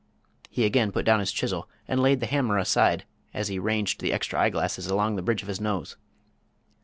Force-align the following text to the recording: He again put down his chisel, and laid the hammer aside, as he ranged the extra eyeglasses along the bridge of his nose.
He 0.49 0.65
again 0.65 0.91
put 0.91 1.05
down 1.05 1.19
his 1.19 1.31
chisel, 1.31 1.69
and 1.87 2.01
laid 2.01 2.21
the 2.21 2.25
hammer 2.25 2.57
aside, 2.57 3.05
as 3.35 3.49
he 3.49 3.59
ranged 3.59 4.01
the 4.01 4.11
extra 4.13 4.39
eyeglasses 4.41 4.87
along 4.87 5.15
the 5.15 5.21
bridge 5.21 5.43
of 5.43 5.47
his 5.47 5.61
nose. 5.61 5.95